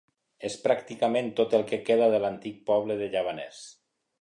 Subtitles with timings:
[0.47, 3.65] És pràcticament tot el que queda de l'antic poble de Llavaners.